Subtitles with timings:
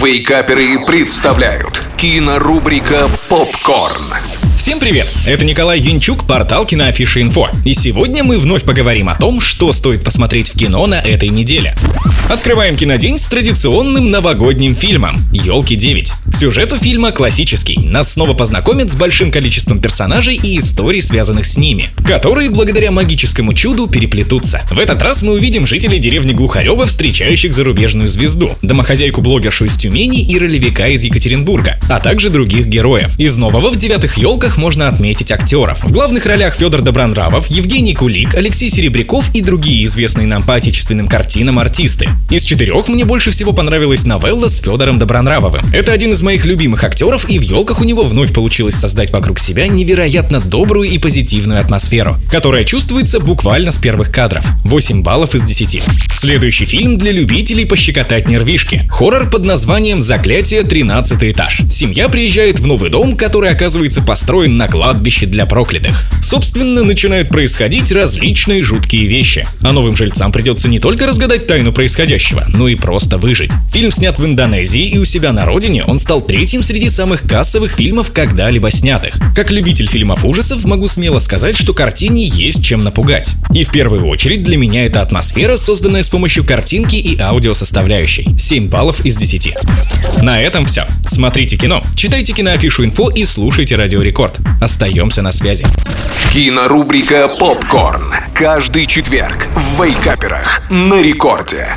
[0.00, 4.04] Вейкаперы представляют кинорубрика «Попкорн».
[4.56, 5.08] Всем привет!
[5.26, 7.48] Это Николай Янчук, портал Киноафиша Инфо.
[7.64, 11.74] И сегодня мы вновь поговорим о том, что стоит посмотреть в кино на этой неделе.
[12.28, 16.12] Открываем кинодень с традиционным новогодним фильмом «Елки 9».
[16.38, 17.76] Сюжет у фильма классический.
[17.82, 23.54] Нас снова познакомят с большим количеством персонажей и историй, связанных с ними, которые благодаря магическому
[23.54, 24.62] чуду переплетутся.
[24.70, 30.38] В этот раз мы увидим жителей деревни Глухарева, встречающих зарубежную звезду, домохозяйку-блогершу из Тюмени и
[30.38, 33.18] ролевика из Екатеринбурга, а также других героев.
[33.18, 35.82] Из нового в «Девятых елках» можно отметить актеров.
[35.82, 41.08] В главных ролях Федор Добронравов, Евгений Кулик, Алексей Серебряков и другие известные нам по отечественным
[41.08, 42.10] картинам артисты.
[42.30, 45.64] Из четырех мне больше всего понравилась новелла с Федором Добронравовым.
[45.72, 49.38] Это один из моих любимых актеров, и в елках у него вновь получилось создать вокруг
[49.38, 54.44] себя невероятно добрую и позитивную атмосферу, которая чувствуется буквально с первых кадров.
[54.64, 55.82] 8 баллов из 10.
[56.12, 58.86] Следующий фильм для любителей пощекотать нервишки.
[58.90, 61.62] Хоррор под названием «Заклятие 13 этаж».
[61.70, 66.04] Семья приезжает в новый дом, который оказывается построен на кладбище для проклятых.
[66.22, 69.48] Собственно, начинают происходить различные жуткие вещи.
[69.62, 73.52] А новым жильцам придется не только разгадать тайну происходящего, но и просто выжить.
[73.72, 77.72] Фильм снят в Индонезии, и у себя на родине он стал третьим среди самых кассовых
[77.72, 79.16] фильмов, когда-либо снятых.
[79.34, 83.32] Как любитель фильмов ужасов, могу смело сказать, что картине есть чем напугать.
[83.52, 88.38] И в первую очередь для меня это атмосфера, созданная с помощью картинки и аудиосоставляющей.
[88.38, 89.54] 7 баллов из 10.
[90.22, 90.86] На этом все.
[91.06, 94.38] Смотрите кино, читайте киноафишу инфо и слушайте Радио Рекорд.
[94.60, 95.66] Остаемся на связи.
[96.32, 98.12] Кинорубрика «Попкорн».
[98.34, 101.68] Каждый четверг в Вейкаперах на рекорде.